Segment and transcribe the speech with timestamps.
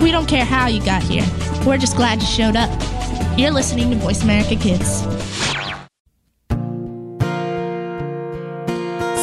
[0.00, 1.26] We don't care how you got here.
[1.66, 2.70] We're just glad you showed up.
[3.38, 5.02] You're listening to Voice America Kids.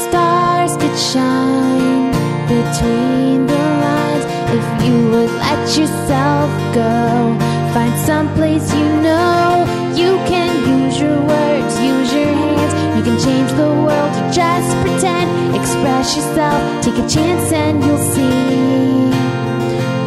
[0.04, 2.12] Stars could shine
[2.46, 7.36] between the lines if you would let yourself go.
[7.74, 9.66] Find someplace you know
[9.96, 12.98] you can use your words, use your hands.
[12.98, 15.56] You can change the world or just pretend.
[15.56, 18.87] Express yourself, take a chance, and you'll see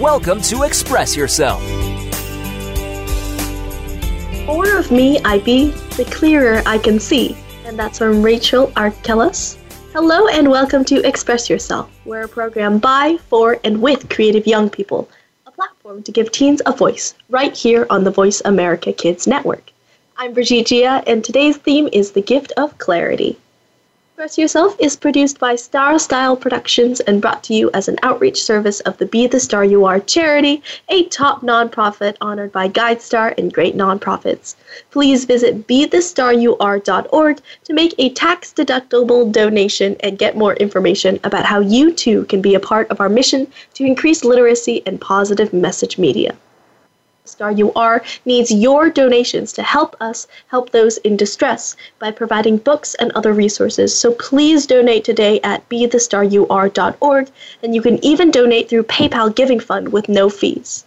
[0.00, 1.60] Welcome to Express Yourself.
[4.46, 7.36] More of me I be, the clearer I can see.
[7.64, 9.58] And that's from Rachel Arkellis.
[9.92, 11.90] Hello and welcome to Express Yourself.
[12.04, 15.10] We're a program by, for, and with creative young people.
[15.48, 19.72] A platform to give teens a voice, right here on the Voice America Kids Network.
[20.16, 23.36] I'm Brigitte Gia, and today's theme is the gift of clarity.
[24.18, 28.42] Express Yourself is produced by Star Style Productions and brought to you as an outreach
[28.42, 33.38] service of the Be the Star You Are charity, a top nonprofit honored by GuideStar
[33.38, 34.56] and great nonprofits.
[34.90, 41.60] Please visit BeTheStarYouAre.org to make a tax deductible donation and get more information about how
[41.60, 45.96] you too can be a part of our mission to increase literacy and positive message
[45.96, 46.34] media.
[47.28, 52.56] Star You Are needs your donations to help us help those in distress by providing
[52.56, 53.96] books and other resources.
[53.96, 57.30] So please donate today at BeTheStarYouAre.org,
[57.62, 60.84] and you can even donate through PayPal Giving Fund with no fees.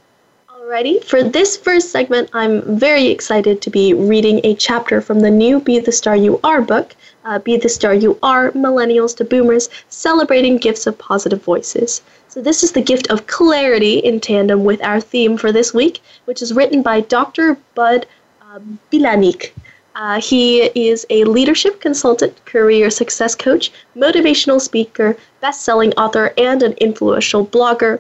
[0.62, 5.32] Alrighty, for this first segment, I'm very excited to be reading a chapter from the
[5.32, 6.96] new Be the Star You Are book,
[7.26, 12.04] uh, Be the Star You Are Millennials to Boomers Celebrating Gifts of Positive Voices.
[12.28, 16.00] So, this is the gift of clarity in tandem with our theme for this week,
[16.26, 17.58] which is written by Dr.
[17.74, 18.06] Bud
[18.44, 18.60] uh,
[18.92, 19.50] Bilanich.
[19.96, 26.62] Uh, he is a leadership consultant, career success coach, motivational speaker, best selling author, and
[26.62, 28.00] an influential blogger.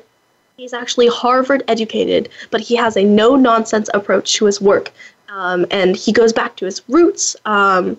[0.57, 4.91] He's actually Harvard educated, but he has a no nonsense approach to his work.
[5.29, 7.97] Um, and he goes back to his roots um,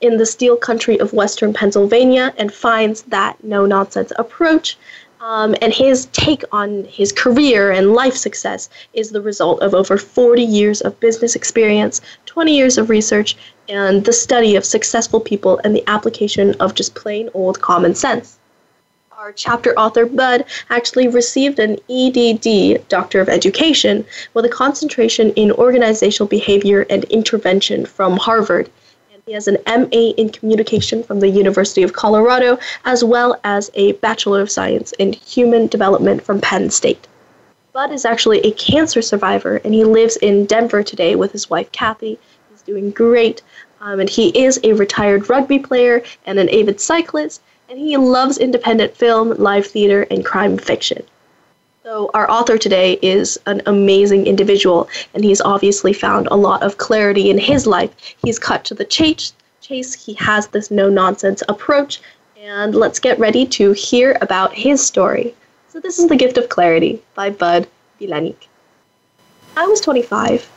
[0.00, 4.78] in the steel country of Western Pennsylvania and finds that no nonsense approach.
[5.20, 9.98] Um, and his take on his career and life success is the result of over
[9.98, 13.36] 40 years of business experience, 20 years of research,
[13.68, 18.39] and the study of successful people and the application of just plain old common sense
[19.20, 25.52] our chapter author Bud actually received an EDD, Doctor of Education, with a concentration in
[25.52, 28.70] organizational behavior and intervention from Harvard.
[29.12, 33.70] And he has an MA in communication from the University of Colorado, as well as
[33.74, 37.06] a Bachelor of Science in Human Development from Penn State.
[37.74, 41.70] Bud is actually a cancer survivor, and he lives in Denver today with his wife
[41.72, 42.18] Kathy.
[42.50, 43.42] He's doing great.
[43.82, 48.36] Um, and he is a retired rugby player and an avid cyclist, and he loves
[48.36, 51.04] independent film, live theater, and crime fiction.
[51.84, 56.78] So, our author today is an amazing individual, and he's obviously found a lot of
[56.78, 57.90] clarity in his life.
[58.24, 59.94] He's cut to the chase, chase.
[59.94, 62.00] he has this no nonsense approach,
[62.36, 65.32] and let's get ready to hear about his story.
[65.68, 67.68] So, this is The Gift of Clarity by Bud
[68.00, 68.48] Bilanich.
[69.56, 70.50] I was 25.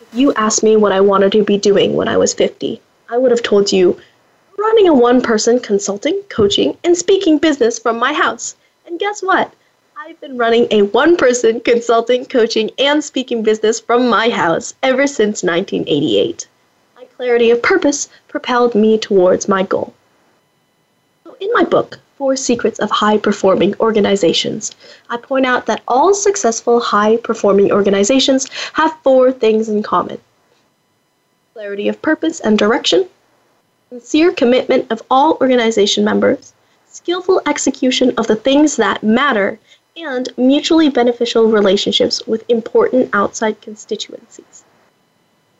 [0.00, 3.18] If you asked me what I wanted to be doing when I was 50, I
[3.18, 4.00] would have told you
[4.58, 8.56] running a one person consulting, coaching, and speaking business from my house.
[8.86, 9.52] And guess what?
[9.96, 15.06] I've been running a one person consulting, coaching, and speaking business from my house ever
[15.06, 16.46] since 1988.
[16.96, 19.94] My clarity of purpose propelled me towards my goal.
[21.24, 24.72] So, in my book, Four Secrets of High Performing Organizations,
[25.10, 30.20] I point out that all successful high performing organizations have four things in common
[31.54, 33.08] clarity of purpose and direction,
[33.90, 36.52] sincere commitment of all organization members,
[36.86, 39.58] skillful execution of the things that matter,
[39.96, 44.64] and mutually beneficial relationships with important outside constituencies.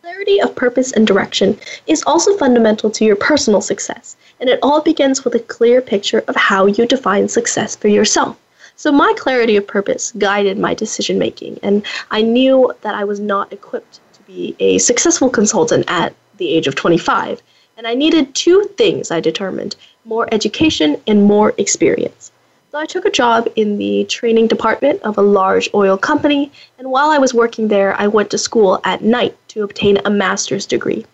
[0.00, 4.80] Clarity of purpose and direction is also fundamental to your personal success, and it all
[4.80, 8.36] begins with a clear picture of how you define success for yourself.
[8.76, 13.20] So, my clarity of purpose guided my decision making, and I knew that I was
[13.20, 17.40] not equipped to be a successful consultant at the age of 25
[17.76, 22.30] and I needed two things, I determined more education and more experience.
[22.70, 26.90] So I took a job in the training department of a large oil company, and
[26.90, 30.66] while I was working there, I went to school at night to obtain a master's
[30.66, 31.06] degree.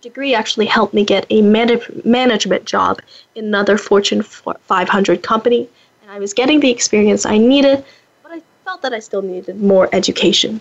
[0.00, 3.00] Degree actually helped me get a management job
[3.34, 5.68] in another Fortune 500 company,
[6.02, 7.84] and I was getting the experience I needed,
[8.22, 10.60] but I felt that I still needed more education.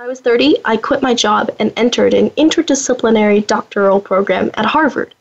[0.00, 5.12] I was 30, I quit my job and entered an interdisciplinary doctoral program at Harvard.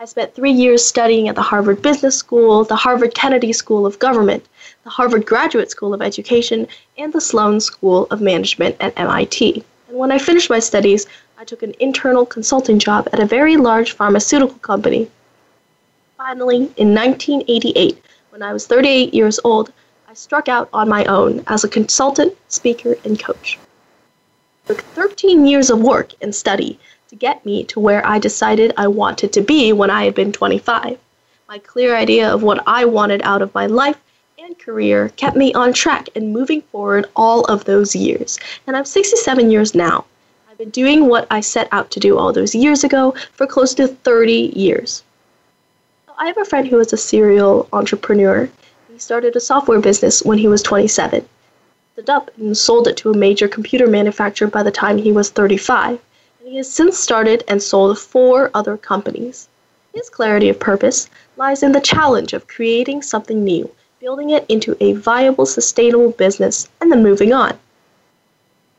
[0.00, 3.98] I spent three years studying at the Harvard Business School, the Harvard Kennedy School of
[3.98, 4.42] Government,
[4.84, 9.62] the Harvard Graduate School of Education, and the Sloan School of Management at MIT.
[9.88, 11.06] And when I finished my studies,
[11.36, 15.10] I took an internal consulting job at a very large pharmaceutical company.
[16.16, 19.74] Finally, in 1988, when I was 38 years old,
[20.08, 23.58] I struck out on my own as a consultant, speaker, and coach.
[24.66, 26.78] Took 13 years of work and study
[27.08, 30.32] to get me to where I decided I wanted to be when I had been
[30.32, 30.98] 25.
[31.48, 33.98] My clear idea of what I wanted out of my life
[34.38, 38.38] and career kept me on track and moving forward all of those years.
[38.66, 40.04] And I'm 67 years now.
[40.50, 43.74] I've been doing what I set out to do all those years ago for close
[43.74, 45.02] to 30 years.
[46.18, 48.48] I have a friend who is a serial entrepreneur.
[48.92, 51.26] He started a software business when he was 27,
[51.96, 55.28] it up and sold it to a major computer manufacturer by the time he was
[55.28, 56.00] 35
[56.40, 59.48] and he has since started and sold four other companies.
[59.92, 64.74] His clarity of purpose lies in the challenge of creating something new, building it into
[64.80, 67.58] a viable, sustainable business, and then moving on.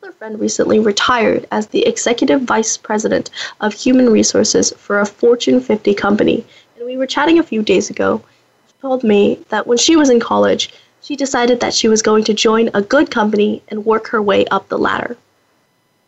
[0.02, 3.30] Another friend recently retired as the executive vice president
[3.62, 6.44] of human resources for a Fortune 50 company,
[6.78, 8.24] and we were chatting a few days ago.
[8.68, 10.74] She told me that when she was in college,
[11.04, 14.46] she decided that she was going to join a good company and work her way
[14.48, 15.16] up the ladder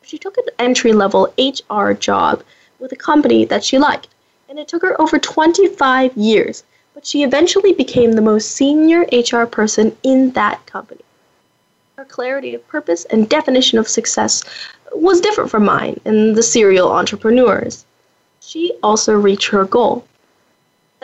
[0.05, 2.43] she took an entry level HR job
[2.79, 4.07] with a company that she liked,
[4.47, 6.63] and it took her over 25 years,
[6.93, 11.01] but she eventually became the most senior HR person in that company.
[11.97, 14.43] Her clarity of purpose and definition of success
[14.93, 17.85] was different from mine and the serial entrepreneurs.
[18.41, 20.05] She also reached her goal.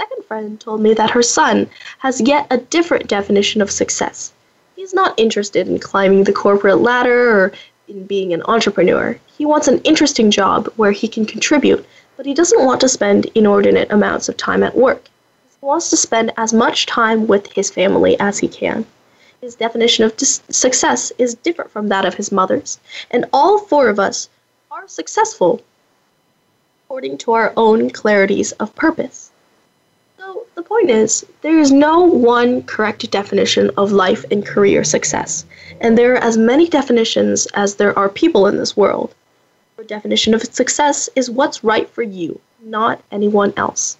[0.02, 1.70] Second friend told me that her son
[2.00, 4.34] has yet a different definition of success.
[4.76, 7.52] He's not interested in climbing the corporate ladder or
[7.88, 9.20] in being an entrepreneur.
[9.38, 11.86] He wants an interesting job where he can contribute,
[12.18, 15.04] but he doesn't want to spend inordinate amounts of time at work.
[15.60, 18.88] He wants to spend as much time with his family as he can.
[19.40, 22.80] His definition of dis- success is different from that of his mother's,
[23.12, 24.30] and all four of us
[24.72, 25.62] are successful
[26.86, 29.31] according to our own clarities of purpose.
[30.62, 35.44] The point is, there is no one correct definition of life and career success,
[35.80, 39.16] and there are as many definitions as there are people in this world.
[39.80, 43.98] Your definition of success is what's right for you, not anyone else.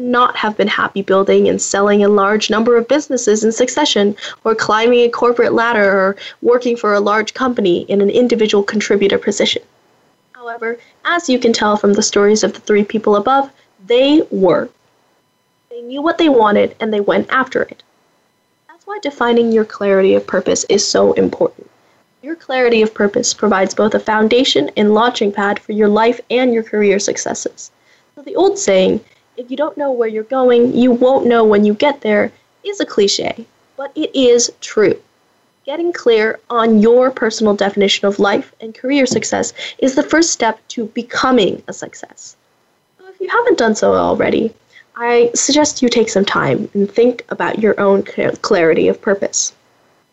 [0.00, 4.56] Not have been happy building and selling a large number of businesses in succession, or
[4.56, 9.62] climbing a corporate ladder, or working for a large company in an individual contributor position.
[10.32, 13.48] However, as you can tell from the stories of the three people above,
[13.86, 14.68] they were
[15.72, 17.82] they knew what they wanted and they went after it.
[18.68, 21.70] That's why defining your clarity of purpose is so important.
[22.20, 26.52] Your clarity of purpose provides both a foundation and launching pad for your life and
[26.52, 27.70] your career successes.
[28.14, 29.00] So the old saying,
[29.38, 32.30] if you don't know where you're going, you won't know when you get there,
[32.64, 33.46] is a cliche,
[33.78, 35.00] but it is true.
[35.64, 40.60] Getting clear on your personal definition of life and career success is the first step
[40.68, 42.36] to becoming a success.
[42.98, 44.52] So if you haven't done so already,
[44.96, 49.54] I suggest you take some time and think about your own clarity of purpose.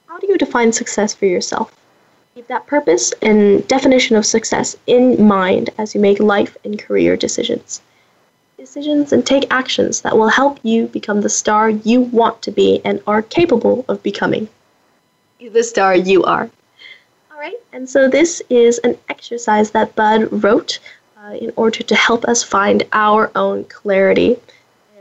[0.07, 1.75] How do you define success for yourself?
[2.35, 7.17] Keep that purpose and definition of success in mind as you make life and career
[7.17, 7.81] decisions.
[8.57, 12.81] Decisions and take actions that will help you become the star you want to be
[12.85, 14.47] and are capable of becoming.
[15.39, 16.49] The star you are.
[17.31, 20.79] All right, and so this is an exercise that Bud wrote
[21.17, 24.37] uh, in order to help us find our own clarity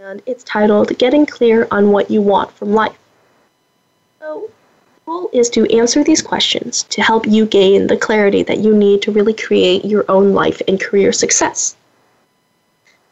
[0.08, 2.96] and it's titled Getting Clear on What You Want from Life.
[4.20, 4.48] So,
[4.94, 8.74] the goal is to answer these questions to help you gain the clarity that you
[8.74, 11.76] need to really create your own life and career success.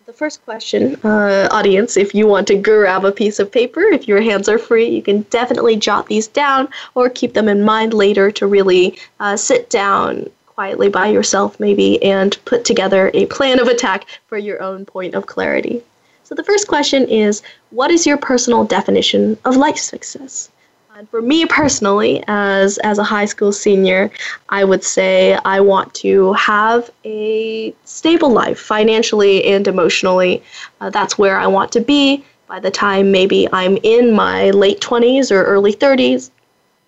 [0.06, 4.08] The first question, uh, audience, if you want to grab a piece of paper, if
[4.08, 7.92] your hands are free, you can definitely jot these down or keep them in mind
[7.92, 13.60] later to really uh, sit down quietly by yourself, maybe, and put together a plan
[13.60, 15.82] of attack for your own point of clarity.
[16.26, 17.40] So the first question is
[17.70, 20.50] what is your personal definition of life success?
[20.96, 24.10] And for me personally, as as a high school senior,
[24.48, 30.42] I would say I want to have a stable life financially and emotionally.
[30.80, 32.24] Uh, that's where I want to be.
[32.48, 36.30] by the time maybe I'm in my late 20s or early 30s,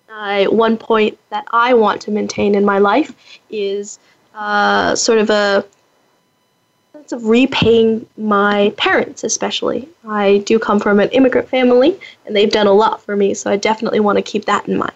[0.09, 3.13] I, one point that I want to maintain in my life
[3.49, 3.99] is
[4.35, 5.63] uh, sort of a
[7.11, 9.87] of repaying my parents, especially.
[10.07, 13.51] I do come from an immigrant family, and they've done a lot for me, so
[13.51, 14.93] I definitely want to keep that in mind.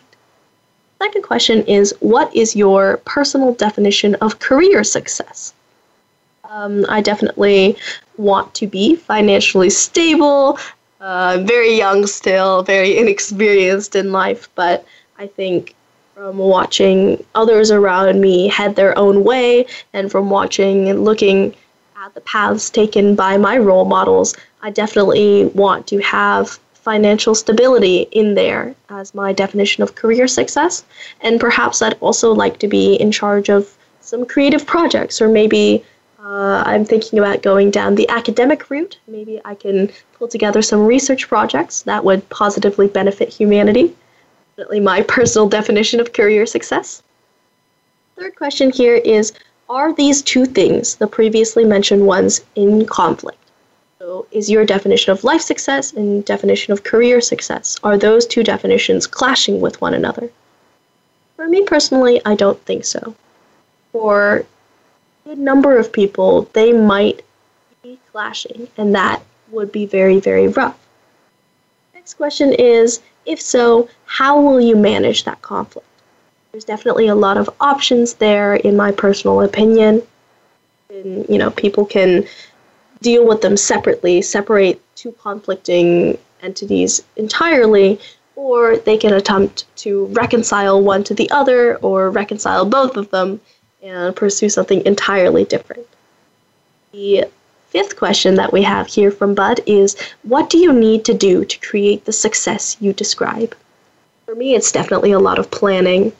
[1.01, 5.53] Second question is What is your personal definition of career success?
[6.49, 7.77] Um, I definitely
[8.17, 10.59] want to be financially stable,
[11.01, 14.85] uh, very young still, very inexperienced in life, but
[15.17, 15.75] I think
[16.13, 21.55] from watching others around me head their own way and from watching and looking
[22.03, 28.07] at the paths taken by my role models, I definitely want to have financial stability
[28.11, 30.83] in there as my definition of career success.
[31.21, 35.83] And perhaps I'd also like to be in charge of some creative projects, or maybe
[36.19, 38.99] uh, I'm thinking about going down the academic route.
[39.07, 43.95] Maybe I can pull together some research projects that would positively benefit humanity
[44.55, 47.01] definitely my personal definition of career success.
[48.15, 49.33] Third question here is
[49.73, 53.39] Are these two things, the previously mentioned ones, in conflict?
[53.97, 58.43] So, is your definition of life success and definition of career success, are those two
[58.43, 60.29] definitions clashing with one another?
[61.35, 63.15] For me personally, I don't think so.
[63.91, 64.45] For
[65.25, 67.23] a number of people, they might
[67.81, 70.77] be clashing, and that would be very, very rough.
[71.95, 75.87] Next question is if so, how will you manage that conflict?
[76.53, 80.03] There's definitely a lot of options there, in my personal opinion.
[80.87, 82.27] And, you know, people can
[83.01, 87.99] deal with them separately, separate two conflicting entities entirely,
[88.35, 93.41] or they can attempt to reconcile one to the other or reconcile both of them
[93.81, 95.87] and pursue something entirely different.
[96.91, 97.25] The
[97.69, 101.45] fifth question that we have here from Bud is What do you need to do
[101.45, 103.55] to create the success you describe?
[104.27, 106.13] For me, it's definitely a lot of planning.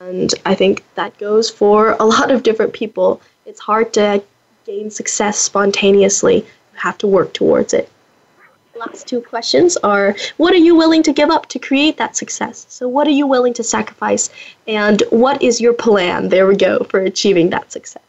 [0.00, 3.20] And I think that goes for a lot of different people.
[3.44, 4.22] It's hard to
[4.64, 7.88] gain success spontaneously, you have to work towards it.
[8.74, 12.64] Last two questions are What are you willing to give up to create that success?
[12.70, 14.30] So, what are you willing to sacrifice?
[14.66, 16.30] And what is your plan?
[16.30, 18.02] There we go for achieving that success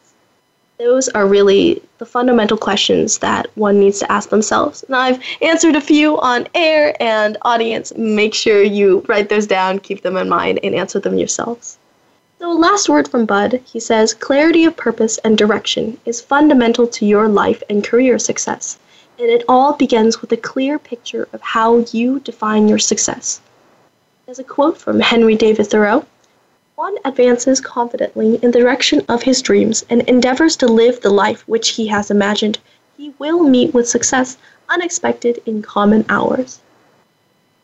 [0.82, 4.82] those are really the fundamental questions that one needs to ask themselves.
[4.84, 9.78] And I've answered a few on air, and audience, make sure you write those down,
[9.78, 11.78] keep them in mind, and answer them yourselves.
[12.42, 17.06] So, last word from Bud, he says clarity of purpose and direction is fundamental to
[17.06, 18.80] your life and career success,
[19.20, 23.42] and it all begins with a clear picture of how you define your success.
[24.26, 26.08] There's a quote from Henry David Thoreau
[26.74, 31.48] one advances confidently in the direction of his dreams and endeavors to live the life
[31.48, 32.58] which he has imagined,
[32.98, 36.60] he will meet with success unexpected in common hours.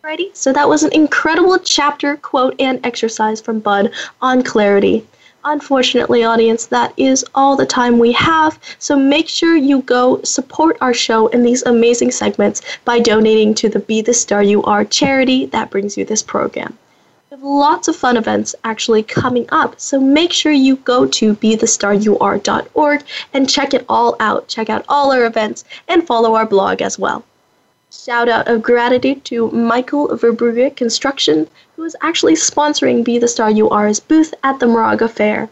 [0.07, 5.05] Alrighty, so that was an incredible chapter, quote, and exercise from Bud on clarity.
[5.43, 8.57] Unfortunately, audience, that is all the time we have.
[8.79, 13.67] So make sure you go support our show in these amazing segments by donating to
[13.67, 16.77] the Be the Star You Are charity that brings you this program
[17.29, 21.35] We have lots of fun events actually coming up, so make sure you go to
[21.35, 24.47] bethestaryouare.org and check it all out.
[24.47, 27.25] Check out all our events and follow our blog as well.
[27.89, 33.49] Shout out of gratitude to Michael Verbrugge Construction, who is actually sponsoring Be the Star
[33.49, 35.49] You Are's booth at the Moraga Fair.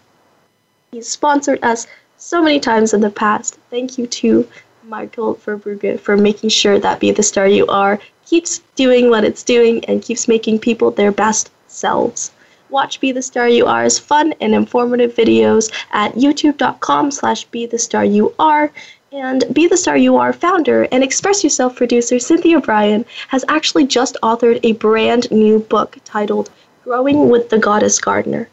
[0.92, 1.88] He's sponsored us
[2.18, 3.58] so many times in the past.
[3.70, 4.50] Thank you to
[4.84, 9.44] Michael Verbrugge for making sure that Be the Star You Are keeps doing what it's
[9.44, 12.32] doing and keeps making people their best selves.
[12.70, 17.80] Watch Be the Star You Are's fun and informative videos at youtube.com slash be the
[17.80, 18.72] star you are.
[19.16, 23.88] And Be the Star You Are founder and Express Yourself producer Cynthia Brian has actually
[23.88, 26.50] just authored a brand new book titled
[26.84, 28.50] Growing with the Goddess Gardener.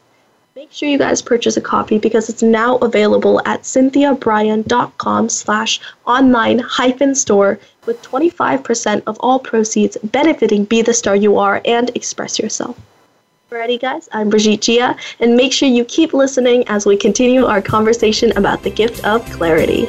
[0.54, 6.60] Make sure you guys purchase a copy because it's now available at cynthiabrian.com slash online
[6.60, 12.38] hyphen store with 25% of all proceeds benefiting Be the Star You Are and Express
[12.38, 12.78] Yourself.
[13.50, 17.60] Alrighty, guys, I'm Brigitte Gia, and make sure you keep listening as we continue our
[17.60, 19.88] conversation about the gift of clarity.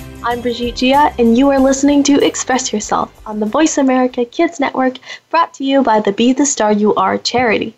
[0.23, 4.59] I'm Brigitte Gia, and you are listening to Express Yourself on the Voice America Kids
[4.59, 4.99] Network,
[5.31, 7.75] brought to you by the Be the Star You Are charity.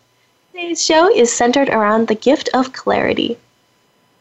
[0.52, 3.38] Today's show is centered around the gift of clarity.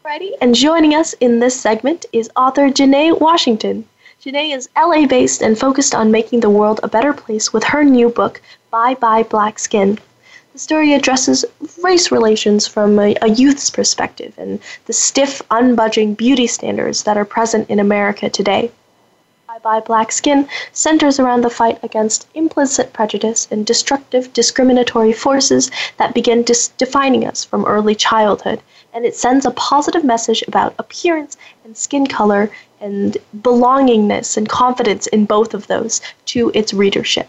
[0.05, 0.35] Ready?
[0.39, 3.85] And joining us in this segment is author Janae Washington.
[4.23, 7.83] Janae is LA based and focused on making the world a better place with her
[7.83, 9.99] new book, Bye Bye Black Skin.
[10.53, 11.45] The story addresses
[11.81, 17.25] race relations from a, a, youth's perspective and the stiff, unbudging beauty standards that are
[17.25, 18.69] present in America today.
[19.47, 25.71] Bye Bye Black Skin centers around the fight against implicit prejudice and destructive, discriminatory forces
[25.97, 28.61] that begin dis- defining us from early childhood,
[28.93, 35.07] and it sends a positive message about appearance and skin color and belongingness and confidence
[35.07, 37.27] in both of those to its readership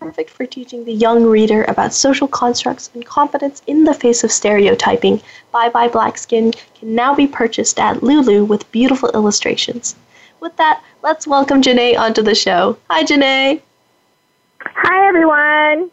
[0.00, 4.32] perfect for teaching the young reader about social constructs and confidence in the face of
[4.32, 5.20] stereotyping.
[5.52, 9.94] Bye Bye Black Skin can now be purchased at Lulu with beautiful illustrations.
[10.40, 12.78] With that, let's welcome Janae onto the show.
[12.88, 13.60] Hi, Janae.
[14.62, 15.90] Hi, everyone.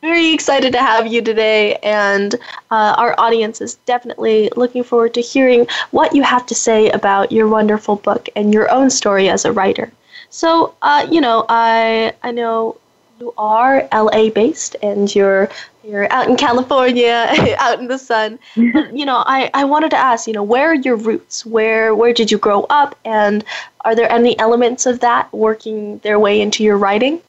[0.00, 2.34] Very excited to have you today, and
[2.70, 7.32] uh, our audience is definitely looking forward to hearing what you have to say about
[7.32, 9.92] your wonderful book and your own story as a writer.
[10.30, 12.76] So, uh, you know, I I know
[13.20, 15.48] you are LA based and you're
[15.82, 17.26] you're out in California,
[17.58, 18.38] out in the sun.
[18.54, 21.46] you know, I, I wanted to ask, you know, where are your roots?
[21.46, 23.44] Where where did you grow up and
[23.84, 27.22] are there any elements of that working their way into your writing?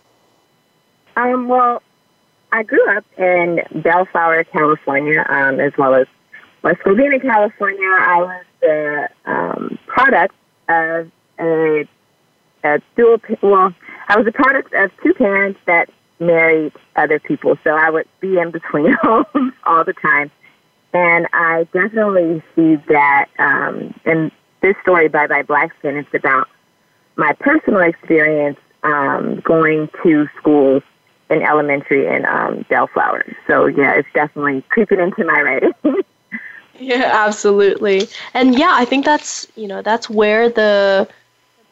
[1.16, 1.82] Um, well,
[2.52, 6.08] I grew up in Bellflower, California, um, as well as
[6.62, 7.88] West Covina, California.
[7.88, 10.36] I was the um, product
[10.68, 11.88] of a
[12.96, 13.74] dual, well,
[14.08, 18.38] I was a product of two parents that married other people, so I would be
[18.38, 20.32] in between homes all the time.
[20.94, 26.48] And I definitely see that um, in this story, Bye Bye Black Skin, it's about
[27.16, 30.84] my personal experience um, going to schools
[31.30, 33.24] in elementary in um, Bellflower.
[33.48, 35.74] So, yeah, it's definitely creeping into my writing.
[36.80, 38.08] yeah, absolutely.
[38.34, 41.08] And yeah, I think that's, you know, that's where the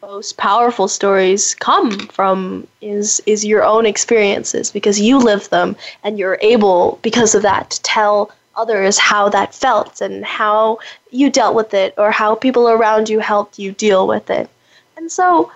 [0.02, 6.18] most powerful stories come from is is your own experiences because you live them and
[6.18, 10.78] you're able because of that to tell others how that felt and how
[11.10, 14.48] you dealt with it or how people around you helped you deal with it.
[14.96, 15.52] And so,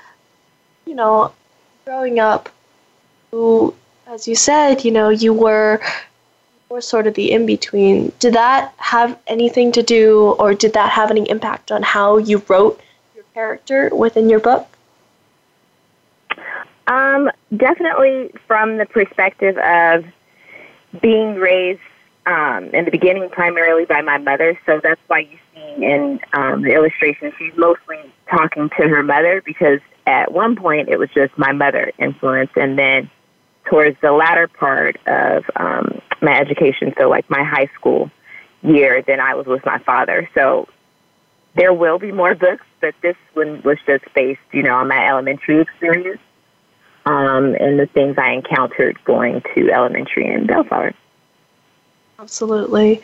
[0.87, 1.33] you know,
[1.85, 2.49] growing up,
[3.33, 3.75] you,
[4.07, 5.81] as you said, you know, you were
[6.69, 8.13] were sort of the in between.
[8.19, 12.43] Did that have anything to do, or did that have any impact on how you
[12.49, 12.81] wrote
[13.35, 14.67] character within your book?
[16.87, 20.05] Um, definitely from the perspective of
[21.01, 21.81] being raised
[22.27, 24.59] um, in the beginning primarily by my mother.
[24.67, 27.99] So that's why you see in um, the illustration she's mostly
[28.31, 32.79] talking to her mother because at one point it was just my mother influence, and
[32.79, 33.11] then
[33.65, 38.11] towards the latter part of um, my education, so like my high school
[38.63, 40.29] year, then I was with my father.
[40.35, 40.69] So
[41.55, 45.09] there will be more books, but this one was just based, you know, on my
[45.09, 46.21] elementary experience
[47.07, 50.93] um, and the things I encountered going to elementary in Bellflower.
[52.19, 53.01] Absolutely.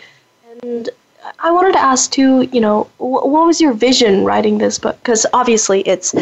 [0.63, 0.91] And
[1.39, 4.99] I wanted to ask too, you know, what was your vision writing this book?
[4.99, 6.15] Because obviously it's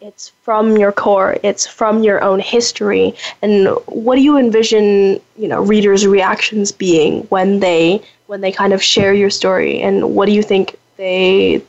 [0.00, 5.48] it's from your core, it's from your own history, and what do you envision, you
[5.48, 10.26] know, readers' reactions being when they when they kind of share your story, and what
[10.26, 11.62] do you think they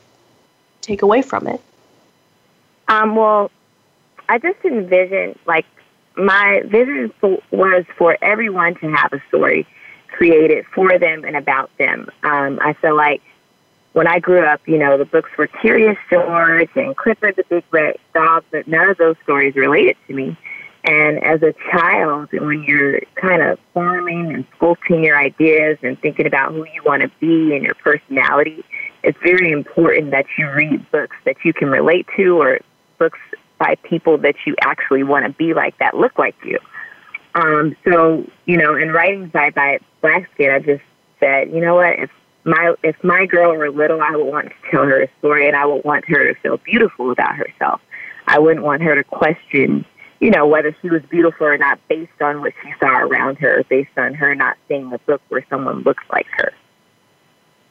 [0.86, 1.60] take away from it?
[2.88, 3.50] Um, well,
[4.28, 5.66] I just envision like
[6.16, 9.66] my vision for, was for everyone to have a story
[10.08, 12.10] created for them and about them.
[12.22, 13.22] Um, I feel like
[13.92, 17.64] when I grew up, you know, the books were Curious George and Clifford the Big
[17.70, 20.36] Red Dog, but none of those stories related to me.
[20.86, 26.26] And as a child, when you're kind of forming and sculpting your ideas and thinking
[26.26, 28.64] about who you want to be and your personality,
[29.02, 32.60] it's very important that you read books that you can relate to or
[32.98, 33.18] books
[33.58, 36.58] by people that you actually want to be like that look like you.
[37.34, 40.82] Um, so, you know, in writing Bye Bye Blackskin, I just
[41.18, 42.10] said, you know what, if
[42.44, 45.56] my if my girl were little, I would want to tell her a story and
[45.56, 47.80] I would want her to feel beautiful about herself.
[48.28, 49.84] I wouldn't want her to question,
[50.20, 53.64] you know, whether she was beautiful or not based on what she saw around her,
[53.68, 56.52] based on her not seeing a book where someone looks like her.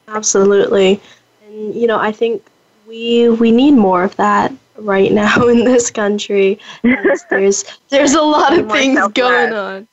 [0.08, 1.00] Absolutely.
[1.46, 2.42] And you know, I think
[2.86, 6.58] we we need more of that right now in this country.
[7.30, 9.88] there's there's a lot of things going on.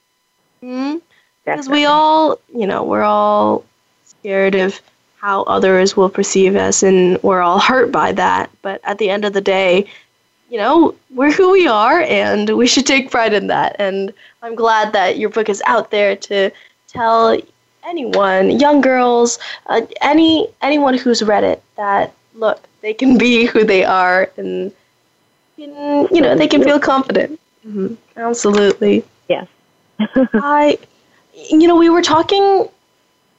[0.61, 0.97] Mm-hmm.
[1.43, 3.65] Because we all, you know, we're all
[4.05, 4.79] scared of
[5.17, 8.49] how others will perceive us, and we're all hurt by that.
[8.61, 9.85] But at the end of the day,
[10.53, 13.75] you know, we're who we are, and we should take pride in that.
[13.79, 14.13] And
[14.43, 16.51] I'm glad that your book is out there to
[16.87, 17.35] tell
[17.83, 23.63] anyone, young girls, uh, any anyone who's read it, that look, they can be who
[23.63, 24.71] they are, and
[25.55, 27.39] can, you know, they can feel confident.
[27.67, 27.95] Mm-hmm.
[28.15, 29.03] Absolutely.
[29.29, 29.47] Yes.
[29.99, 30.77] I,
[31.33, 32.69] you know, we were talking.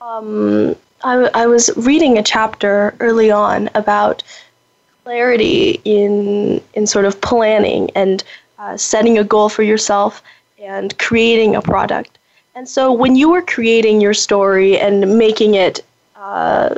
[0.00, 0.74] Um,
[1.04, 4.24] I, I was reading a chapter early on about
[5.04, 8.24] clarity in in sort of planning and
[8.58, 10.22] uh, setting a goal for yourself
[10.58, 12.18] and creating a product.
[12.54, 15.84] And so, when you were creating your story and making it
[16.16, 16.76] uh,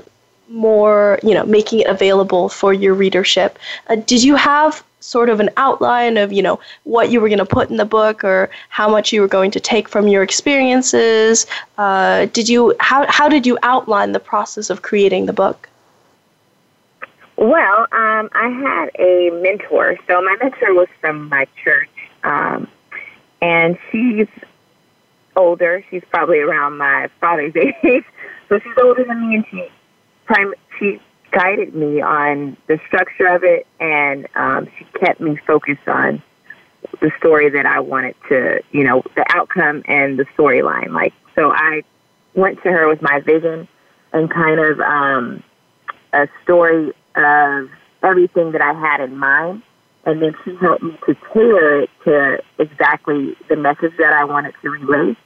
[0.49, 3.59] more, you know, making it available for your readership,
[3.89, 7.39] uh, did you have sort of an outline of, you know, what you were going
[7.39, 10.23] to put in the book or how much you were going to take from your
[10.23, 11.47] experiences?
[11.79, 15.69] Uh, did you how how did you outline the process of creating the book?
[17.37, 19.96] Well, um, I had a mentor.
[20.09, 21.90] So my mentor was from my church,
[22.25, 22.68] um,
[23.42, 24.29] and she's
[25.37, 25.85] older.
[25.90, 28.05] She's probably around my father's age,
[28.49, 29.68] so she's older than me, and she
[30.25, 35.87] prim- she guided me on the structure of it, and um, she kept me focused
[35.87, 36.22] on
[37.01, 40.92] the story that I wanted to, you know, the outcome and the storyline.
[40.92, 41.83] Like, so I
[42.35, 43.68] went to her with my vision
[44.12, 45.42] and kind of um,
[46.12, 47.70] a story of
[48.02, 49.62] everything that I had in mind.
[50.05, 54.55] And then she helped me to tailor it to exactly the message that I wanted
[54.62, 55.16] to relay.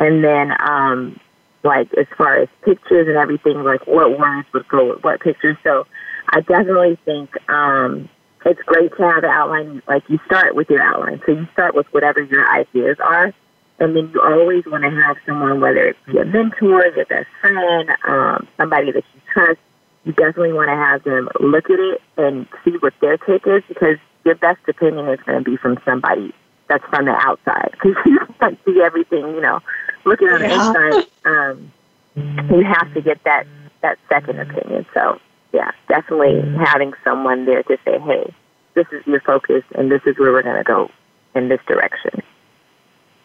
[0.00, 1.20] And then um,
[1.64, 5.56] like as far as pictures and everything, like what words would go with what pictures.
[5.64, 5.86] So
[6.28, 8.08] I definitely think um,
[8.44, 9.82] it's great to have the outline.
[9.88, 13.32] Like you start with your outline, so you start with whatever your ideas are,
[13.78, 17.28] and then you always want to have someone, whether it be a mentor, your best
[17.40, 19.60] friend, um, somebody that you trust.
[20.04, 23.62] You definitely want to have them look at it and see what their take is,
[23.68, 26.32] because your best opinion is going to be from somebody
[26.68, 29.60] that's from the outside, because you can't see everything, you know
[30.04, 31.72] looking on the inside, um,
[32.16, 33.46] you have to get that
[33.82, 34.86] that second opinion.
[34.94, 35.20] So
[35.52, 38.32] yeah, definitely having someone there to say, hey,
[38.74, 40.90] this is your focus, and this is where we're going to go
[41.34, 42.22] in this direction.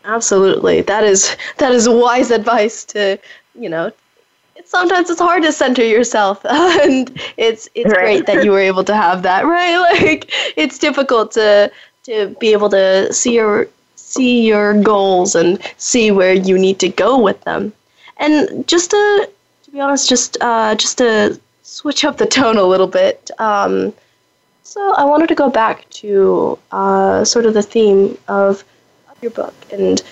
[0.05, 3.19] Absolutely, that is that is wise advice to
[3.55, 3.91] you know.
[4.65, 7.99] Sometimes it's hard to center yourself, and it's it's right.
[7.99, 9.45] great that you were able to have that.
[9.49, 11.71] Right, like it's difficult to
[12.03, 16.89] to be able to see your see your goals and see where you need to
[16.89, 17.71] go with them.
[18.17, 19.29] And just to,
[19.63, 23.31] to be honest, just uh, just to switch up the tone a little bit.
[23.39, 23.93] Um,
[24.63, 28.63] so I wanted to go back to uh, sort of the theme of,
[29.09, 30.03] of your book and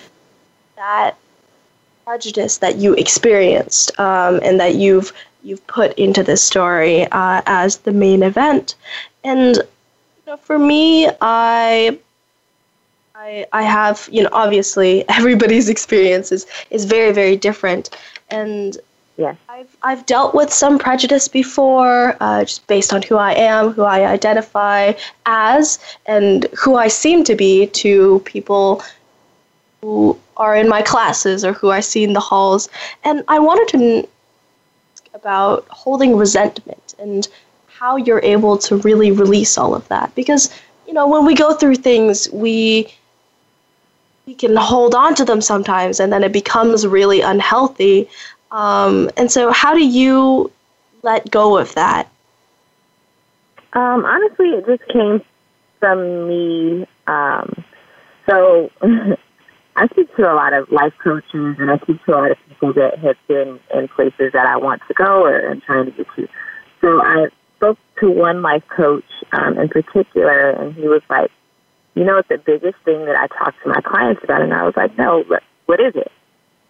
[0.76, 1.16] that
[2.08, 7.76] prejudice that you experienced um, and that you've you've put into this story uh, as
[7.78, 8.76] the main event.
[9.24, 9.62] And you
[10.26, 11.98] know, for me, I
[13.14, 17.90] I, I have, you know, obviously everybody's experience is, is very, very different.
[18.30, 18.78] And
[19.18, 19.34] yeah.
[19.48, 23.82] I've, I've dealt with some prejudice before, uh, just based on who I am, who
[23.82, 24.92] I identify
[25.26, 28.82] as, and who I seem to be to people
[29.80, 32.68] who are in my classes or who I see in the halls.
[33.04, 34.08] And I wanted to
[34.92, 37.28] ask about holding resentment and
[37.66, 40.14] how you're able to really release all of that.
[40.14, 40.52] Because,
[40.86, 42.92] you know, when we go through things, we
[44.26, 48.06] we can hold on to them sometimes and then it becomes really unhealthy.
[48.50, 50.52] Um, and so, how do you
[51.02, 52.08] let go of that?
[53.72, 55.22] Um, honestly, it just came
[55.80, 56.86] from me.
[57.06, 57.64] Um,
[58.26, 58.70] so,
[59.78, 62.36] I speak to a lot of life coaches and I speak to a lot of
[62.48, 65.92] people that have been in places that I want to go or am trying to
[65.92, 66.26] get to.
[66.80, 71.30] So I spoke to one life coach um, in particular, and he was like,
[71.94, 74.42] you know, it's the biggest thing that I talk to my clients about.
[74.42, 75.22] And I was like, no,
[75.66, 76.10] what is it?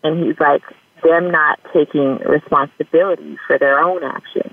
[0.04, 0.60] And he's like,
[1.02, 4.52] them not taking responsibility for their own actions.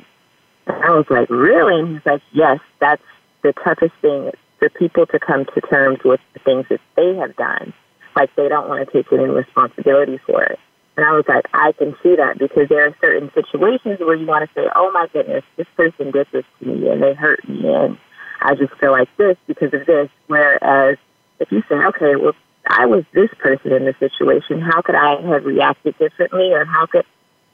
[0.68, 1.78] And I was like, really?
[1.78, 3.04] And he's like, yes, that's
[3.44, 7.36] the toughest thing for people to come to terms with the things that they have
[7.36, 7.74] done.
[8.16, 10.60] Like they don't want to take any responsibility for it.
[10.98, 14.26] And I was like, I can see that because there are certain situations where you
[14.26, 17.48] want to say, oh my goodness, this person did this to me and they hurt
[17.50, 17.98] me and
[18.42, 20.10] I just feel like this because of this.
[20.28, 20.98] Whereas
[21.40, 22.34] if you say, okay, well,
[22.68, 26.86] I was this person in the situation, how could I have reacted differently or how
[26.86, 27.06] could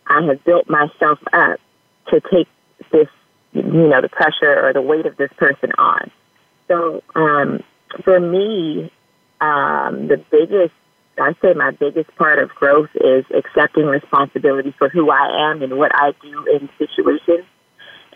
[0.08, 1.60] I have built myself up
[2.10, 2.48] to take
[2.92, 3.08] this,
[3.54, 6.12] you know, the pressure or the weight of this person on?
[6.68, 7.64] So um,
[8.04, 8.92] for me,
[9.42, 10.74] um, the biggest
[11.20, 15.78] I say my biggest part of growth is accepting responsibility for who I am and
[15.78, 17.46] what I do in situations.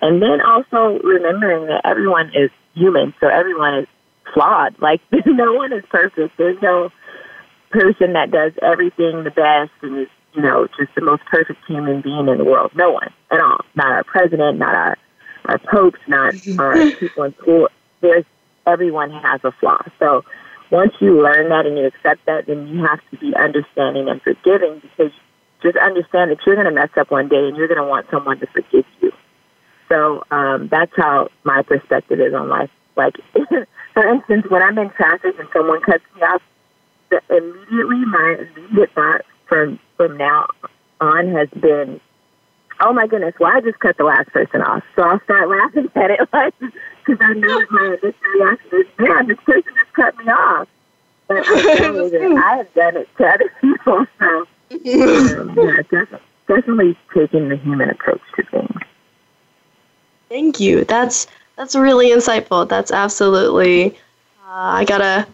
[0.01, 3.87] And then also remembering that everyone is human, so everyone is
[4.33, 4.75] flawed.
[4.81, 6.37] Like, no one is perfect.
[6.37, 6.91] There's no
[7.71, 12.01] person that does everything the best and is, you know, just the most perfect human
[12.01, 12.71] being in the world.
[12.75, 13.59] No one at all.
[13.75, 14.97] Not our president, not our,
[15.45, 17.69] our popes, not our people in school.
[18.01, 18.25] There's,
[18.67, 19.81] everyone has a flaw.
[19.99, 20.23] So,
[20.71, 24.21] once you learn that and you accept that, then you have to be understanding and
[24.21, 25.11] forgiving because
[25.61, 28.07] just understand that you're going to mess up one day and you're going to want
[28.11, 29.11] someone to forgive you.
[29.89, 32.69] So um, that's how my perspective is on life.
[32.95, 33.15] Like,
[33.93, 36.41] for instance, when I'm in traffic and someone cuts me off,
[37.09, 40.47] the, immediately my immediate thought from from now
[40.99, 41.99] on has been,
[42.79, 45.89] "Oh my goodness, well I just cut the last person off." So I'll start laughing
[45.95, 46.53] at it, like
[47.05, 50.67] because I know my initial reaction is, "Man, this person just cut me off."
[51.27, 54.47] But I, I have done it to other people, so um,
[54.83, 58.81] yeah, definitely, definitely taking the human approach to things.
[60.29, 60.85] Thank you.
[60.85, 62.67] That's that's really insightful.
[62.67, 63.97] That's absolutely.
[64.47, 65.27] Uh, I gotta,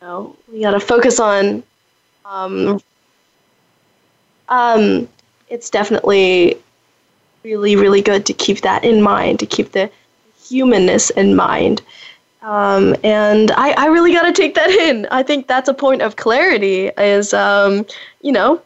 [0.00, 1.62] you know, we gotta focus on.
[2.24, 2.80] Um,
[4.48, 5.08] um,
[5.48, 6.56] it's definitely
[7.44, 9.90] really, really good to keep that in mind, to keep the
[10.52, 11.82] humanness in mind.
[12.42, 15.06] Um, and I, I really got to take that in.
[15.10, 17.86] I think that's a point of clarity is, um,
[18.20, 18.60] you know,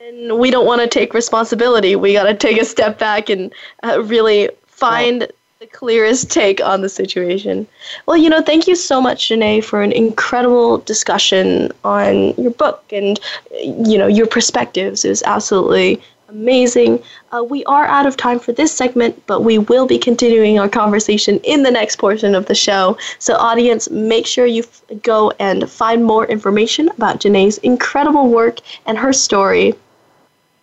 [0.00, 1.96] and we don't want to take responsibility.
[1.96, 5.26] We got to take a step back and uh, really find
[5.58, 7.66] the clearest take on the situation.
[8.06, 12.84] Well, you know, thank you so much, Janae, for an incredible discussion on your book
[12.92, 13.18] and,
[13.62, 15.04] you know, your perspectives.
[15.04, 17.02] It was absolutely amazing.
[17.32, 20.68] Uh, we are out of time for this segment, but we will be continuing our
[20.68, 22.96] conversation in the next portion of the show.
[23.18, 28.58] So, audience, make sure you f- go and find more information about Janae's incredible work
[28.86, 29.74] and her story.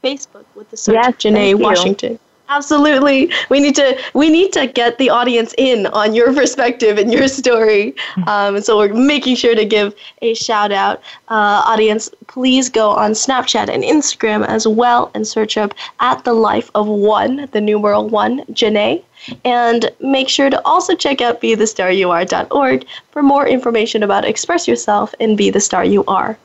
[0.04, 2.19] Facebook with the search yes, Janae Washington.
[2.51, 3.31] Absolutely.
[3.49, 7.29] We need to we need to get the audience in on your perspective and your
[7.29, 7.95] story.
[8.27, 11.01] Um, and so we're making sure to give a shout out.
[11.29, 16.33] Uh, audience, please go on Snapchat and Instagram as well and search up at the
[16.33, 19.01] life of one, the numeral one, Janae.
[19.45, 24.25] And make sure to also check out be the star bethestaryouare.org for more information about
[24.25, 26.37] Express Yourself and Be the Star You Are.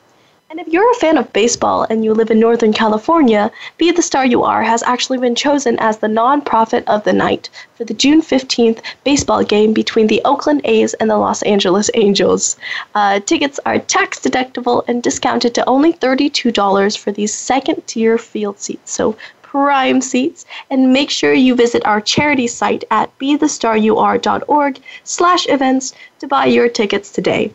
[0.48, 4.00] And if you're a fan of baseball and you live in Northern California, Be the
[4.00, 7.92] Star You Are has actually been chosen as the nonprofit of the night for the
[7.92, 12.56] June 15th baseball game between the Oakland A's and the Los Angeles Angels.
[12.94, 18.60] Uh, tickets are tax deductible and discounted to only $32 for these second tier field
[18.60, 18.92] seats.
[18.92, 25.92] So prime seats and make sure you visit our charity site at bethestaryouare.org slash events
[26.20, 27.52] to buy your tickets today.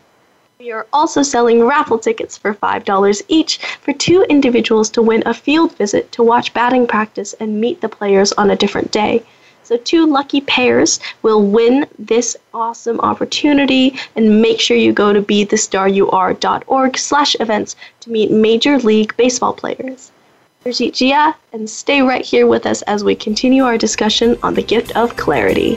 [0.62, 5.34] We are also selling raffle tickets for $5 each for two individuals to win a
[5.34, 9.24] field visit to watch batting practice and meet the players on a different day.
[9.64, 15.20] So two lucky pairs will win this awesome opportunity and make sure you go to
[15.20, 20.12] bethestaryouare.org slash events to meet Major League Baseball players.
[20.64, 24.94] Gia, and stay right here with us as we continue our discussion on the gift
[24.94, 25.76] of clarity.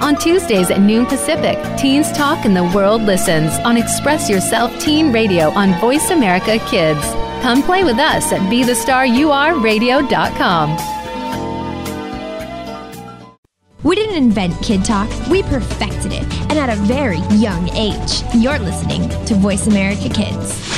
[0.00, 5.12] On Tuesdays at noon Pacific, teens talk and the world listens on Express Yourself Teen
[5.12, 7.04] Radio on Voice America Kids.
[7.42, 10.76] Come play with us at BeTheStarURadio.com.
[13.82, 18.22] We didn't invent Kid Talk, we perfected it, and at a very young age.
[18.34, 20.77] You're listening to Voice America Kids.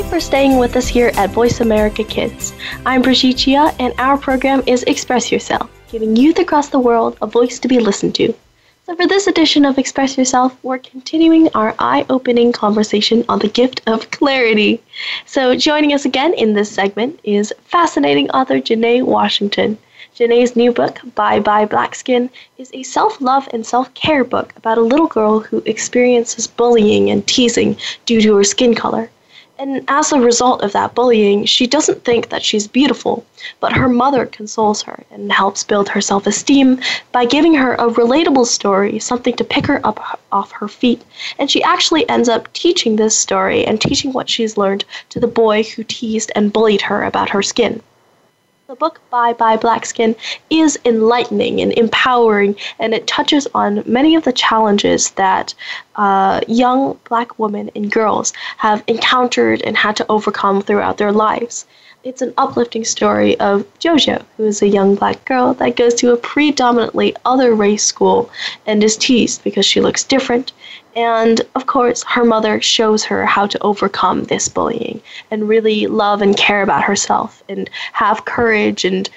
[0.00, 2.54] You for staying with us here at Voice America Kids.
[2.86, 7.26] I'm Brigitte Chia, and our program is Express Yourself, giving youth across the world a
[7.26, 8.32] voice to be listened to.
[8.86, 13.48] So, for this edition of Express Yourself, we're continuing our eye opening conversation on the
[13.48, 14.80] gift of clarity.
[15.26, 19.76] So, joining us again in this segment is fascinating author Janae Washington.
[20.16, 24.78] Janae's new book, Bye Bye Blackskin, is a self love and self care book about
[24.78, 29.10] a little girl who experiences bullying and teasing due to her skin color.
[29.62, 33.26] And as a result of that bullying, she doesn't think that she's beautiful,
[33.60, 36.80] but her mother consoles her and helps build her self esteem
[37.12, 41.02] by giving her a relatable story, something to pick her up off her feet.
[41.38, 45.26] And she actually ends up teaching this story and teaching what she's learned to the
[45.26, 47.82] boy who teased and bullied her about her skin.
[48.70, 50.14] The book Bye Bye Blackskin
[50.48, 55.54] is enlightening and empowering, and it touches on many of the challenges that
[55.96, 61.66] uh, young black women and girls have encountered and had to overcome throughout their lives.
[62.04, 66.12] It's an uplifting story of JoJo, who is a young black girl that goes to
[66.12, 68.30] a predominantly other race school
[68.66, 70.52] and is teased because she looks different
[70.96, 75.00] and of course, her mother shows her how to overcome this bullying
[75.30, 79.08] and really love and care about herself and have courage and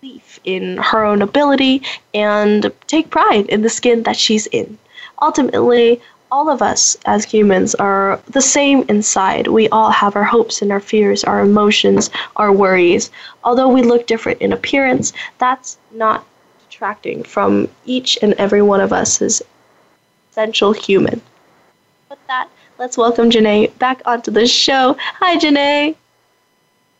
[0.00, 4.78] belief in her own ability and take pride in the skin that she's in.
[5.20, 9.46] Ultimately, all of us as humans are the same inside.
[9.48, 13.10] We all have our hopes and our fears, our emotions, our worries.
[13.44, 16.24] Although we look different in appearance, that's not
[16.68, 19.42] detracting from each and every one of us's
[20.32, 21.20] essential human.
[22.08, 24.96] With that, let's welcome Janae back onto the show.
[24.98, 25.94] Hi, Janae.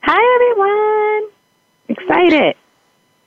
[0.03, 1.31] Hi, everyone.
[1.89, 2.57] Excited.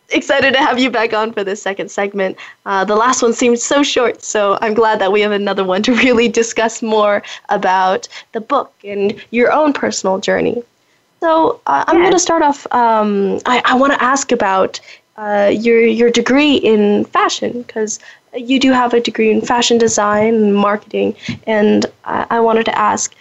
[0.10, 2.38] Excited to have you back on for this second segment.
[2.68, 5.82] Uh, the last one seemed so short, so I'm glad that we have another one
[5.82, 10.62] to really discuss more about the book and your own personal journey.
[11.20, 12.04] So uh, I'm yes.
[12.04, 12.68] going to start off.
[12.72, 14.80] Um, I, I want to ask about
[15.18, 18.00] uh, your your degree in fashion because
[18.36, 21.16] you do have a degree in fashion design and marketing,
[21.48, 23.16] and I, I wanted to ask,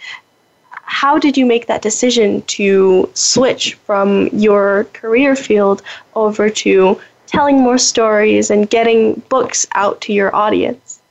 [0.69, 5.81] how did you make that decision to switch from your career field
[6.13, 11.01] over to telling more stories and getting books out to your audience?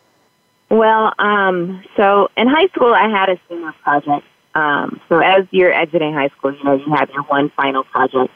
[0.70, 4.26] Well, um, so in high school, I had a senior project.
[4.54, 8.32] Um, so as you're exiting high school, you know, you have your one final project.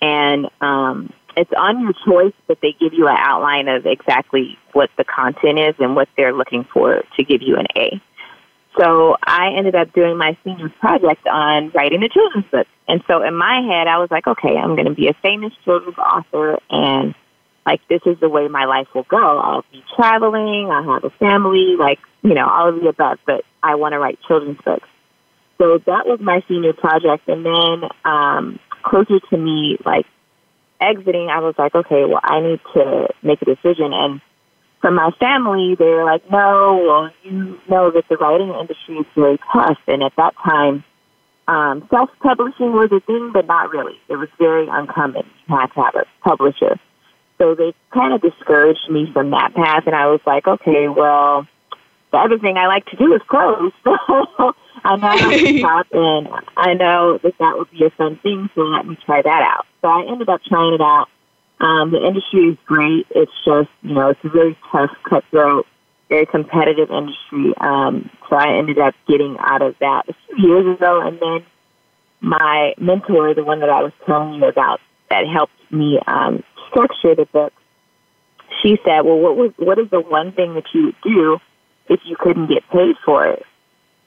[0.00, 4.90] And um, it's on your choice, but they give you an outline of exactly what
[4.96, 8.00] the content is and what they're looking for to give you an A.
[8.78, 12.66] So I ended up doing my senior project on writing a children's book.
[12.88, 15.52] And so in my head, I was like, okay, I'm going to be a famous
[15.64, 17.14] children's author and
[17.64, 19.38] like this is the way my life will go.
[19.38, 23.44] I'll be traveling, I'll have a family, like, you know, all of the above, but
[23.62, 24.88] I want to write children's books.
[25.58, 27.28] So that was my senior project.
[27.28, 30.06] And then um, closer to me, like
[30.82, 33.92] exiting, I was like, okay, well, I need to make a decision.
[33.92, 34.20] And
[34.80, 39.06] from my family, they were like, no, well, you know that the writing industry is
[39.14, 39.78] very tough.
[39.86, 40.84] And at that time,
[41.48, 43.98] um, self-publishing was a thing, but not really.
[44.08, 45.24] It was very uncommon.
[45.48, 46.78] You had to have a publisher.
[47.38, 49.84] So they kind of discouraged me from that path.
[49.86, 51.46] And I was like, okay, well,
[52.12, 53.72] the other thing I like to do is clothes.
[54.84, 58.16] So I know how to shop, and I know that that would be a fun
[58.16, 58.50] thing.
[58.54, 59.64] So let me try that out.
[59.80, 61.08] So I ended up trying it out.
[61.60, 63.06] Um, the industry is great.
[63.10, 65.66] It's just you know it's a very tough, cutthroat,
[66.08, 67.54] very competitive industry.
[67.60, 71.46] Um, so I ended up getting out of that a few years ago, and then
[72.20, 77.14] my mentor, the one that I was telling you about, that helped me um, structure
[77.14, 77.52] the book.
[78.62, 81.40] She said, "Well, what was what is the one thing that you would do
[81.92, 83.44] if you couldn't get paid for it?"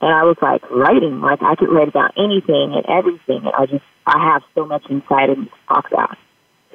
[0.01, 3.45] And I was like writing, like I could write about anything and everything.
[3.45, 6.17] And I just, I have so much inside and talk about.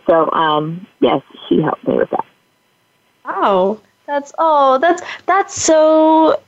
[0.08, 2.24] So, um, yes, she helped me with that.
[3.24, 6.40] Wow, that's oh, that's that's so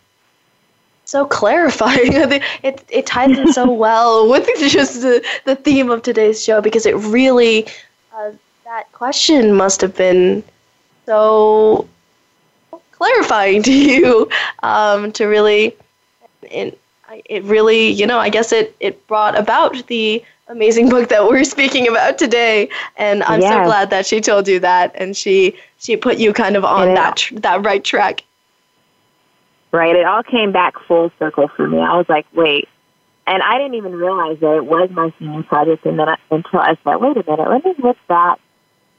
[1.05, 2.13] so clarifying.
[2.63, 6.87] it it ties in so well with just the, the theme of today's show because
[6.87, 7.67] it really
[8.15, 8.33] uh,
[8.65, 10.43] that question must have been
[11.07, 11.87] so
[13.03, 14.29] clarifying to you
[14.63, 15.75] um, to really
[16.43, 16.79] it,
[17.25, 21.45] it really you know I guess it it brought about the amazing book that we're
[21.57, 23.53] speaking about today and I'm yes.
[23.53, 26.95] so glad that she told you that and she she put you kind of on
[26.95, 28.23] that tr- that right track
[29.73, 29.97] right?
[29.97, 31.79] It all came back full circle for me.
[31.79, 32.69] I was like, wait.
[33.27, 36.61] And I didn't even realize that it was my senior project and then I, until
[36.61, 38.39] I said, wait a minute, let me look back.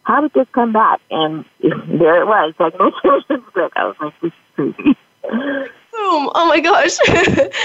[0.04, 1.02] How did this come back?
[1.10, 3.74] And there it was, like my children's book.
[3.76, 4.98] I was like, this is crazy.
[5.94, 6.30] Boom!
[6.36, 6.98] Oh my gosh,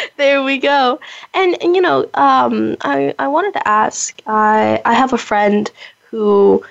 [0.17, 1.01] there we go.
[1.35, 4.21] And, and you know, um, I I wanted to ask.
[4.27, 5.71] I I have a friend
[6.11, 6.63] who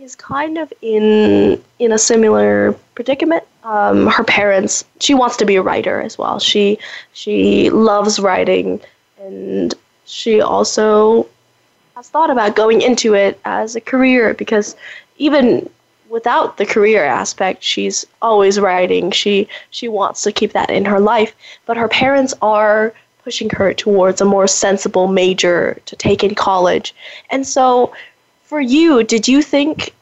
[0.00, 3.44] is kind of in in a similar predicament.
[3.62, 6.40] Um, her parents, she wants to be a writer as well.
[6.40, 6.78] She
[7.12, 8.80] she loves writing,
[9.20, 9.74] and
[10.06, 11.28] she also
[11.94, 14.74] has thought about going into it as a career because
[15.22, 15.70] even
[16.08, 19.12] without the career aspect, she's always writing.
[19.12, 21.32] She she wants to keep that in her life,
[21.64, 22.92] but her parents are
[23.22, 26.92] pushing her towards a more sensible major to take in college.
[27.30, 27.94] And so
[28.42, 29.94] for you, did you think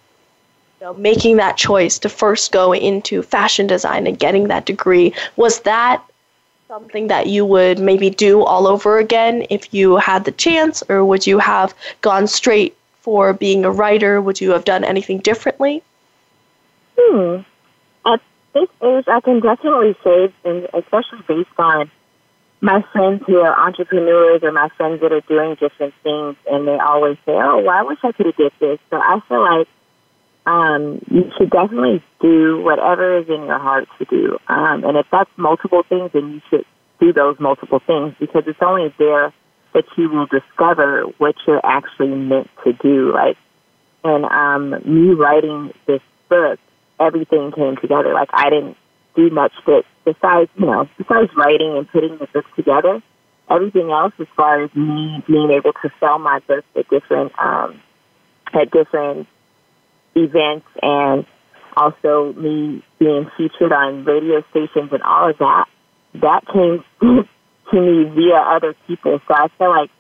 [0.81, 5.13] you know, making that choice to first go into fashion design and getting that degree
[5.37, 6.03] was that
[6.67, 11.05] something that you would maybe do all over again if you had the chance or
[11.05, 15.83] would you have gone straight for being a writer would you have done anything differently
[16.99, 17.41] hmm
[18.07, 18.21] at
[18.55, 20.33] this age i can definitely say
[20.75, 21.91] especially based on
[22.61, 26.79] my friends who are entrepreneurs or my friends that are doing different things and they
[26.79, 28.79] always say, Oh, well, I wish I could have did this.
[28.91, 29.69] So I feel like
[30.47, 34.39] um, you should definitely do whatever is in your heart to do.
[34.49, 36.67] Um, and if that's multiple things, then you should
[37.01, 39.33] do those multiple things because it's only there
[39.75, 43.13] that you will discover what you're actually meant to do.
[43.13, 43.37] Like,
[44.03, 46.59] and um, me writing this book,
[46.99, 48.13] everything came together.
[48.13, 48.77] Like, I didn't
[49.15, 53.03] do much but besides, you know, besides writing and putting the book together,
[53.49, 57.81] everything else as far as me being able to sell my book at different, um,
[58.53, 59.27] at different
[60.15, 61.27] events and
[61.77, 65.67] also me being featured on radio stations and all of that,
[66.15, 66.85] that came
[67.71, 69.21] to me via other people.
[69.27, 69.91] So I feel like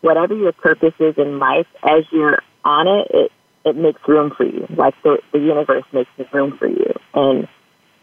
[0.00, 3.32] whatever your purpose is in life, as you're on it, it,
[3.64, 4.66] it makes room for you.
[4.70, 6.92] Like the, the universe makes room for you.
[7.14, 7.48] And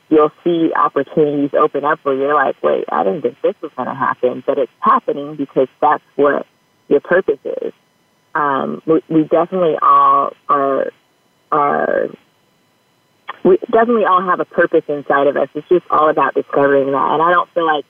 [0.09, 3.87] you'll see opportunities open up where you're like, wait, I didn't think this was going
[3.87, 6.45] to happen, but it's happening because that's what
[6.87, 7.73] your purpose is.
[8.35, 10.91] Um, we, we definitely all are
[11.51, 12.07] are
[13.45, 15.47] we definitely all have a purpose inside of us.
[15.53, 17.11] It's just all about discovering that.
[17.13, 17.85] And I don't feel like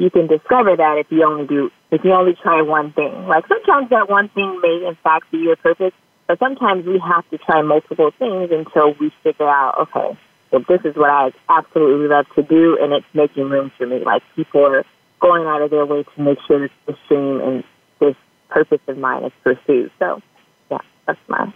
[0.00, 3.26] you can discover that if you only do if you only try one thing.
[3.28, 5.92] Like sometimes that one thing may in fact be your purpose,
[6.26, 10.18] but sometimes we have to try multiple things until we figure out, okay,
[10.50, 13.98] well this is what I absolutely love to do and it's making room for me.
[14.02, 14.84] Like people are
[15.20, 17.64] going out of their way to make sure that this dream and
[18.00, 18.16] this
[18.48, 19.90] purpose of mine is pursued.
[19.98, 20.22] So
[20.70, 21.52] yeah, that's my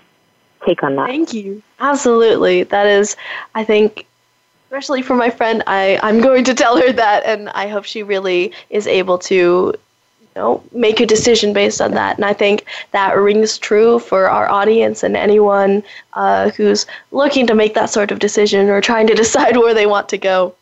[0.66, 1.06] take on that.
[1.06, 1.62] Thank you.
[1.80, 2.64] Absolutely.
[2.64, 3.16] That is,
[3.54, 4.06] I think,
[4.74, 8.02] especially for my friend, I, I'm going to tell her that, and I hope she
[8.02, 12.16] really is able to you know, make a decision based on that.
[12.16, 17.54] And I think that rings true for our audience and anyone uh, who's looking to
[17.54, 20.56] make that sort of decision or trying to decide where they want to go.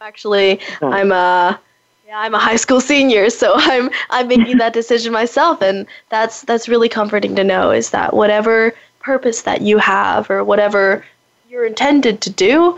[0.00, 1.60] Actually, I'm a
[2.08, 6.42] yeah, I'm a high school senior, so I'm I'm making that decision myself, and that's
[6.42, 7.70] that's really comforting to know.
[7.70, 11.04] Is that whatever purpose that you have or whatever
[11.48, 12.76] you're intended to do,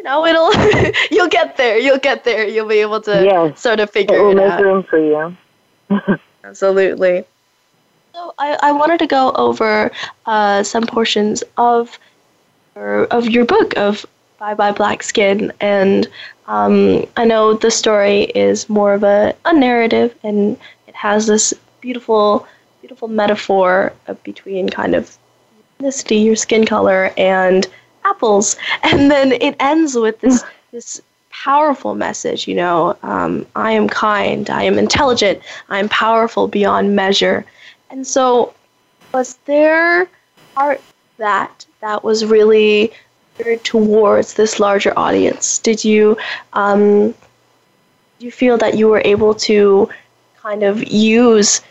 [0.00, 0.50] you know, it'll
[1.10, 1.78] you'll get there.
[1.78, 2.48] You'll get there.
[2.48, 4.62] You'll be able to yes, sort of figure it, will it make out.
[4.62, 5.36] room for you.
[6.44, 7.24] Absolutely.
[8.14, 9.90] So I, I wanted to go over
[10.24, 11.98] uh, some portions of
[12.74, 14.06] or, of your book of
[14.38, 16.08] Bye Bye Black Skin, and
[16.46, 21.52] um, I know the story is more of a, a narrative, and it has this
[21.82, 22.46] beautiful
[22.80, 23.92] beautiful metaphor
[24.24, 25.18] between kind of
[25.78, 27.68] ethnicity, your skin color, and
[28.04, 28.56] apples.
[28.82, 32.46] And then it ends with this this powerful message.
[32.48, 37.44] You know, um, I am kind, I am intelligent, I am powerful beyond measure.
[37.90, 38.54] And so,
[39.12, 40.08] was there
[40.56, 40.80] art
[41.18, 42.92] that that was really
[43.38, 45.58] geared towards this larger audience?
[45.58, 46.16] Did you
[46.52, 47.14] um,
[48.18, 49.88] you feel that you were able to
[50.36, 51.62] kind of use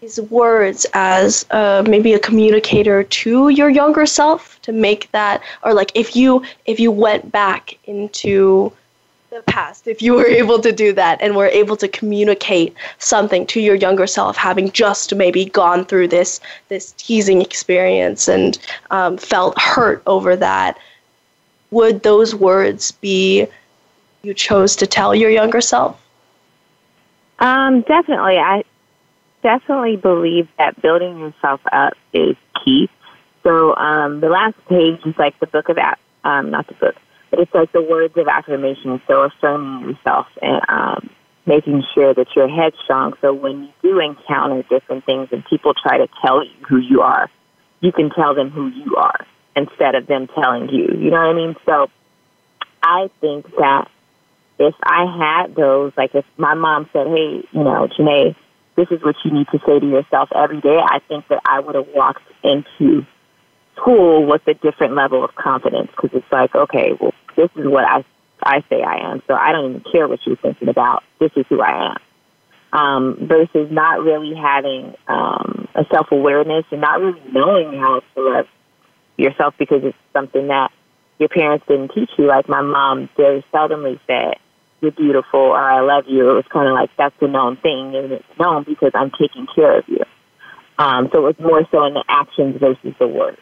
[0.00, 5.74] these words as uh, maybe a communicator to your younger self to make that or
[5.74, 8.70] like if you if you went back into
[9.30, 13.46] the past if you were able to do that and were able to communicate something
[13.46, 18.58] to your younger self having just maybe gone through this this teasing experience and
[18.90, 20.78] um, felt hurt over that
[21.70, 23.46] would those words be
[24.22, 26.00] you chose to tell your younger self?
[27.38, 28.38] Um, definitely.
[28.38, 28.64] I
[29.42, 32.88] definitely believe that building yourself up is key
[33.46, 35.78] so um, the last page is like the book of
[36.24, 36.96] um, not the book
[37.30, 41.10] but it's like the words of affirmation, so affirming yourself and um,
[41.44, 43.14] making sure that you're headstrong.
[43.20, 47.02] So when you do encounter different things and people try to tell you who you
[47.02, 47.30] are,
[47.80, 50.86] you can tell them who you are instead of them telling you.
[50.98, 51.56] You know what I mean?
[51.64, 51.90] So
[52.82, 53.90] I think that
[54.58, 58.34] if I had those, like if my mom said, hey, you know, Janae,
[58.76, 61.60] this is what you need to say to yourself every day, I think that I
[61.60, 63.04] would have walked into
[63.76, 67.84] school with a different level of confidence because it's like, okay, well, this is what
[67.84, 68.04] I
[68.42, 71.02] I say I am, so I don't even care what you're thinking about.
[71.18, 71.96] This is who I am.
[72.72, 78.20] Um, versus not really having um, a self awareness and not really knowing how to
[78.20, 78.46] love
[79.16, 80.70] yourself because it's something that
[81.18, 82.26] your parents didn't teach you.
[82.26, 84.34] Like my mom very seldomly said,
[84.80, 87.96] "You're beautiful" or "I love you." It was kind of like that's a known thing,
[87.96, 90.04] and it's known because I'm taking care of you.
[90.78, 93.38] Um, so it was more so in the actions versus the words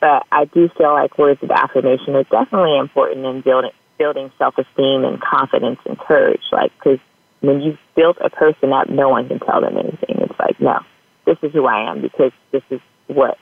[0.00, 4.58] but I do feel like words of affirmation are definitely important in building building self
[4.58, 6.42] esteem and confidence and courage.
[6.52, 6.98] Like, because
[7.40, 10.16] when you've built a person up, no one can tell them anything.
[10.20, 10.80] It's like, no,
[11.24, 13.38] this is who I am because this is what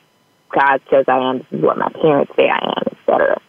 [0.51, 1.39] God says I am.
[1.39, 3.41] This is what my parents say I am, etc.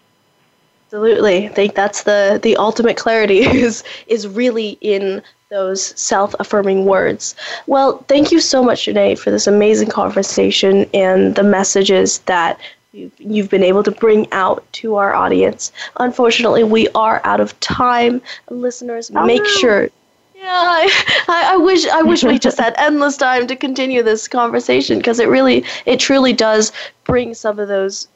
[0.86, 6.86] Absolutely, I think that's the the ultimate clarity is is really in those self affirming
[6.86, 7.36] words.
[7.68, 12.60] Well, thank you so much, Janae, for this amazing conversation and the messages that
[12.94, 15.72] you've, you've been able to bring out to our audience.
[16.00, 18.22] Unfortunately, we are out of time.
[18.50, 19.50] Listeners, oh, make no.
[19.50, 19.90] sure.
[20.36, 24.28] Yeah, I, I, I wish I wish we just had endless time to continue this
[24.28, 26.72] conversation because it really, it truly does
[27.06, 28.08] bring some of those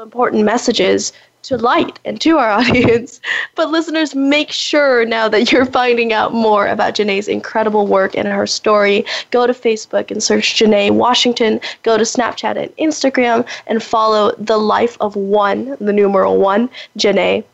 [0.00, 1.12] important messages
[1.42, 3.20] to light and to our audience.
[3.54, 8.28] But listeners, make sure now that you're finding out more about Janae's incredible work and
[8.28, 13.82] her story, go to Facebook and search Janae Washington, go to Snapchat and Instagram and
[13.82, 17.44] follow The Life of One, the numeral one, Janae.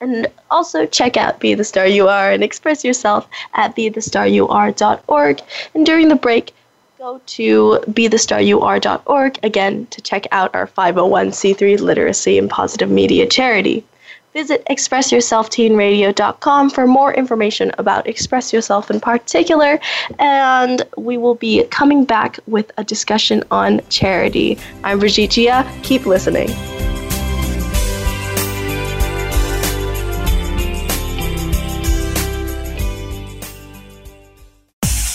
[0.00, 5.40] And also check out Be the Star You Are and express yourself at BeTheStarYouAre.org.
[5.74, 6.52] And during the break,
[6.98, 13.84] go to BeTheStarYouAre.org again to check out our 501c3 literacy and positive media charity.
[14.32, 19.80] Visit ExpressYourselfTeenRadio.com for more information about Express Yourself in particular,
[20.18, 24.58] and we will be coming back with a discussion on charity.
[24.84, 25.70] I'm Brigitte Gia.
[25.82, 26.48] Keep listening.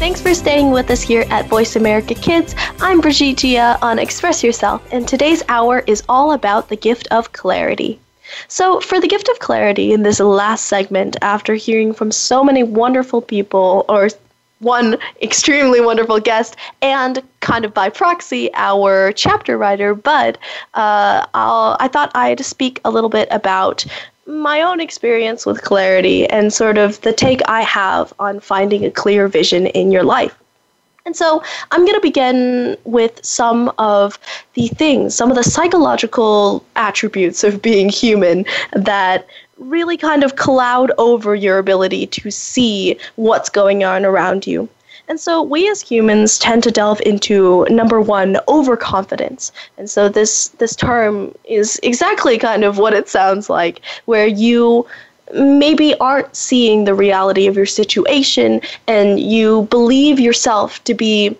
[0.00, 2.54] Thanks for staying with us here at Voice America Kids.
[2.80, 7.34] I'm Brigitte Gia on Express Yourself, and today's hour is all about the gift of
[7.34, 8.00] clarity.
[8.48, 12.62] So, for the gift of clarity in this last segment, after hearing from so many
[12.62, 14.08] wonderful people, or
[14.60, 20.38] one extremely wonderful guest, and kind of by proxy, our chapter writer, Bud,
[20.72, 23.84] uh, i thought I'd speak a little bit about
[24.30, 28.90] my own experience with clarity and sort of the take I have on finding a
[28.90, 30.36] clear vision in your life.
[31.06, 34.18] And so I'm going to begin with some of
[34.54, 39.26] the things, some of the psychological attributes of being human that
[39.58, 44.68] really kind of cloud over your ability to see what's going on around you.
[45.10, 49.50] And so we as humans tend to delve into number one, overconfidence.
[49.76, 54.86] And so this this term is exactly kind of what it sounds like, where you
[55.34, 61.36] maybe aren't seeing the reality of your situation and you believe yourself to be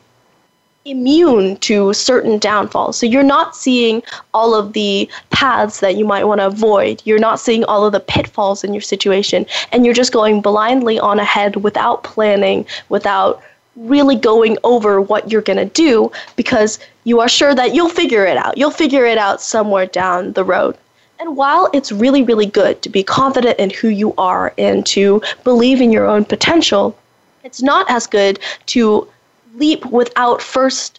[0.84, 2.96] immune to certain downfalls.
[2.96, 4.02] So you're not seeing
[4.34, 7.02] all of the paths that you might want to avoid.
[7.04, 9.46] You're not seeing all of the pitfalls in your situation.
[9.70, 13.40] And you're just going blindly on ahead without planning, without
[13.76, 18.26] really going over what you're going to do because you are sure that you'll figure
[18.26, 18.58] it out.
[18.58, 20.76] You'll figure it out somewhere down the road.
[21.18, 25.22] And while it's really, really good to be confident in who you are and to
[25.44, 26.96] believe in your own potential,
[27.44, 29.06] it's not as good to
[29.54, 30.98] leap without first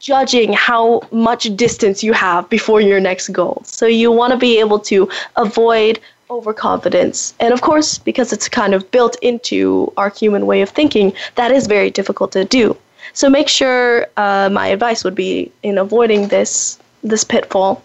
[0.00, 3.62] judging how much distance you have before your next goal.
[3.64, 5.98] So you want to be able to avoid
[6.30, 7.34] overconfidence.
[7.40, 11.50] And of course, because it's kind of built into our human way of thinking, that
[11.50, 12.76] is very difficult to do.
[13.12, 17.82] So make sure uh, my advice would be in avoiding this this pitfall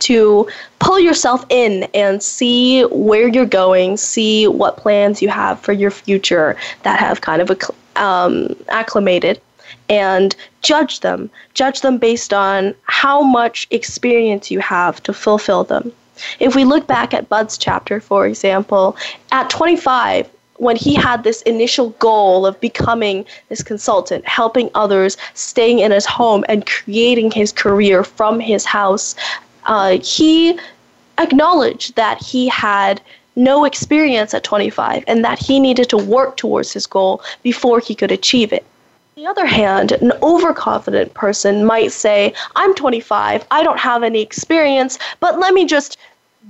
[0.00, 0.48] to
[0.80, 5.90] pull yourself in and see where you're going, see what plans you have for your
[5.90, 7.50] future that have kind of
[7.96, 9.40] um, acclimated,
[9.88, 11.30] and judge them.
[11.54, 15.92] Judge them based on how much experience you have to fulfill them.
[16.40, 18.96] If we look back at Bud's chapter, for example,
[19.32, 25.78] at 25, when he had this initial goal of becoming this consultant, helping others, staying
[25.78, 29.14] in his home, and creating his career from his house,
[29.66, 30.58] uh, he
[31.18, 33.00] acknowledged that he had
[33.36, 37.94] no experience at 25 and that he needed to work towards his goal before he
[37.94, 38.64] could achieve it.
[39.18, 44.96] The other hand, an overconfident person might say, I'm 25, I don't have any experience,
[45.18, 45.98] but let me just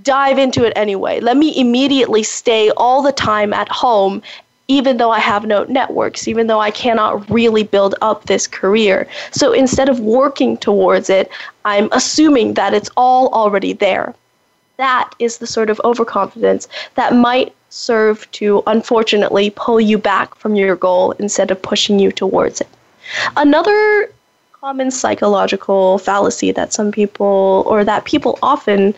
[0.03, 1.21] dive into it anyway.
[1.21, 4.21] Let me immediately stay all the time at home,
[4.69, 9.09] even though I have no networks, even though I cannot really build up this career.
[9.31, 11.31] So instead of working towards it,
[11.65, 14.15] I'm assuming that it's all already there.
[14.77, 20.55] That is the sort of overconfidence that might serve to unfortunately pull you back from
[20.55, 22.69] your goal instead of pushing you towards it.
[23.37, 24.11] Another
[24.53, 28.95] common psychological fallacy that some people or that people often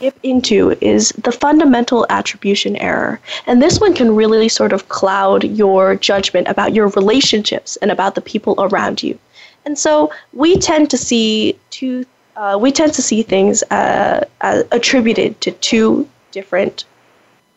[0.00, 3.20] dip into is the fundamental attribution error.
[3.46, 8.14] And this one can really sort of cloud your judgment about your relationships and about
[8.14, 9.18] the people around you.
[9.66, 14.62] And so we tend to see two uh, we tend to see things uh, uh,
[14.72, 16.84] attributed to two different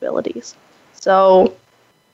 [0.03, 0.55] abilities.
[0.93, 1.55] So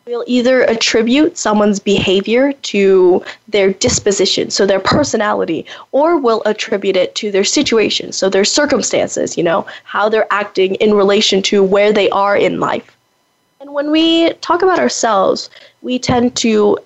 [0.06, 7.14] we'll either attribute someone's behavior to their disposition, so their personality, or we'll attribute it
[7.16, 11.94] to their situation, so their circumstances, you know, how they're acting in relation to where
[11.94, 12.96] they are in life.
[13.62, 15.50] And when we talk about ourselves,
[15.82, 16.78] we tend to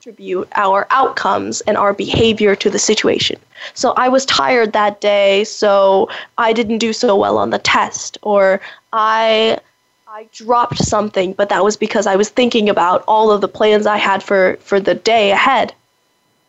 [0.00, 3.38] attribute our outcomes and our behavior to the situation.
[3.74, 6.08] So I was tired that day, so
[6.38, 8.60] I didn't do so well on the test, or
[8.92, 9.58] I
[10.18, 13.86] I dropped something, but that was because I was thinking about all of the plans
[13.86, 15.72] I had for, for the day ahead.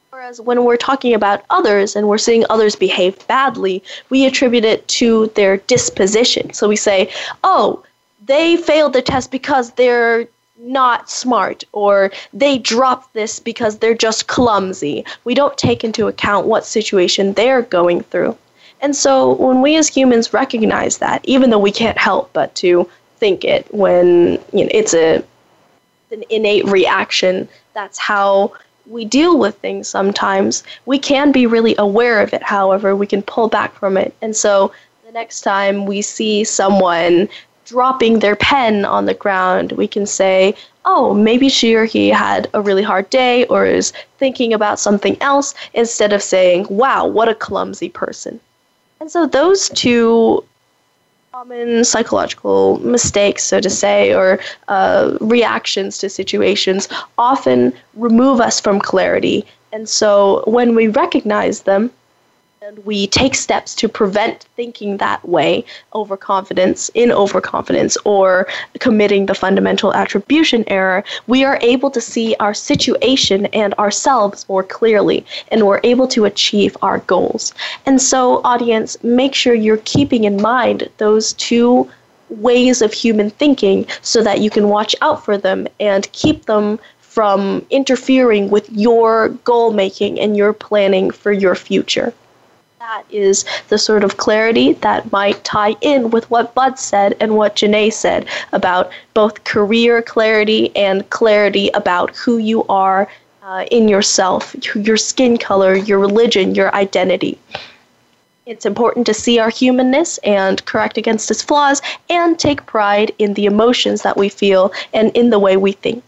[0.10, 4.88] Whereas when we're talking about others and we're seeing others behave badly, we attribute it
[4.88, 6.52] to their disposition.
[6.52, 7.12] So we say,
[7.44, 7.84] oh,
[8.26, 14.28] they failed the test because they're not smart or they dropped this because they're just
[14.28, 15.06] clumsy.
[15.26, 18.36] We don't take into account what situation they're going through.
[18.82, 22.90] And so when we as humans recognize that, even though we can't help but to
[23.20, 25.24] think it when you know it's a
[26.12, 27.48] an innate reaction.
[27.74, 28.54] That's how
[28.88, 30.64] we deal with things sometimes.
[30.86, 34.14] We can be really aware of it, however, we can pull back from it.
[34.22, 34.72] And so
[35.06, 37.30] the next time we see someone
[37.66, 40.56] dropping their pen on the ground, we can say,
[40.86, 45.16] oh, maybe she or he had a really hard day or is thinking about something
[45.22, 48.40] else instead of saying, wow, what a clumsy person.
[49.00, 50.44] And so those two
[51.32, 56.88] common psychological mistakes, so to say, or uh, reactions to situations
[57.20, 59.46] often remove us from clarity.
[59.72, 61.92] And so when we recognize them,
[62.62, 65.64] and we take steps to prevent thinking that way,
[65.96, 68.48] overconfidence, in overconfidence, or
[68.80, 74.62] committing the fundamental attribution error, we are able to see our situation and ourselves more
[74.62, 77.54] clearly, and we're able to achieve our goals.
[77.86, 81.90] And so, audience, make sure you're keeping in mind those two
[82.28, 86.78] ways of human thinking so that you can watch out for them and keep them
[87.00, 92.14] from interfering with your goal making and your planning for your future.
[92.90, 97.38] That is the sort of clarity that might tie in with what Bud said and
[97.38, 103.08] what Janae said about both career clarity and clarity about who you are
[103.44, 107.38] uh, in yourself, your skin color, your religion, your identity.
[108.48, 113.36] It's important to see our humanness and correct against its flaws and take pride in
[113.36, 116.04] the emotions that we feel and in the way we think.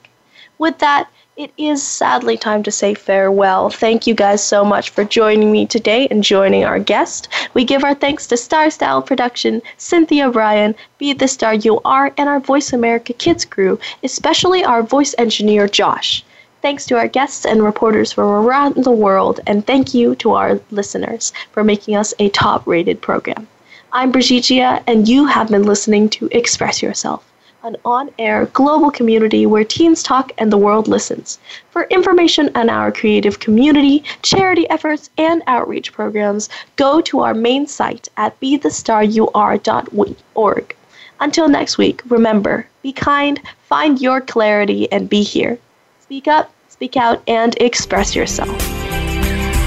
[0.58, 3.70] With that, it is sadly time to say farewell.
[3.70, 7.30] Thank you guys so much for joining me today and joining our guest.
[7.54, 12.14] We give our thanks to Star Style Production, Cynthia Brian, Be the Star You Are,
[12.18, 16.24] and our Voice America Kids crew, especially our voice engineer, Josh.
[16.62, 20.60] Thanks to our guests and reporters from around the world, and thank you to our
[20.70, 23.48] listeners for making us a top rated program.
[23.94, 27.26] I'm Brigitte, and you have been listening to Express Yourself,
[27.64, 31.40] an on air global community where teens talk and the world listens.
[31.70, 37.68] For information on our creative community, charity efforts, and outreach programs, go to our main
[37.68, 40.76] site at BeTheStarYouAre.org.
[41.20, 45.60] Until next week, remember be kind, find your clarity, and be here.
[46.02, 48.60] Speak up, speak out, and express yourself.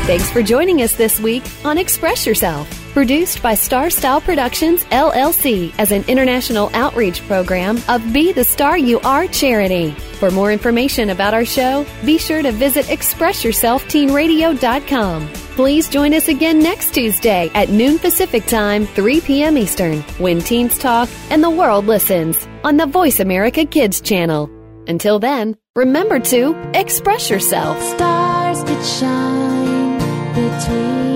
[0.05, 5.75] Thanks for joining us this week on Express Yourself, produced by Star Style Productions LLC
[5.79, 9.91] as an international outreach program of Be the Star You Are charity.
[9.91, 15.29] For more information about our show, be sure to visit ExpressYourselfTeenRadio.com.
[15.57, 19.59] Please join us again next Tuesday at noon Pacific Time, 3 p.m.
[19.59, 24.49] Eastern, when teens talk and the world listens on the Voice America Kids channel.
[24.87, 27.83] Until then, remember to express yourself.
[27.83, 29.99] Stars could shine
[30.35, 31.14] between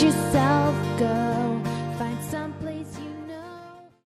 [0.00, 0.41] yourself